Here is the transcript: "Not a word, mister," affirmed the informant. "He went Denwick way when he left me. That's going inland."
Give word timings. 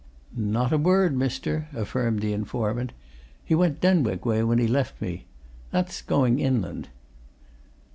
"Not 0.35 0.73
a 0.73 0.79
word, 0.79 1.15
mister," 1.15 1.67
affirmed 1.75 2.21
the 2.21 2.33
informant. 2.33 2.91
"He 3.45 3.53
went 3.53 3.79
Denwick 3.81 4.25
way 4.25 4.41
when 4.43 4.57
he 4.57 4.67
left 4.67 4.99
me. 4.99 5.25
That's 5.69 6.01
going 6.01 6.39
inland." 6.39 6.89